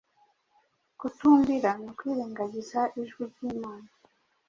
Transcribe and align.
Kutumvira 0.99 1.69
ni 1.81 1.87
ukwirengagiza 1.91 2.79
ijwi 3.01 3.23
ry’Imana, 3.31 3.89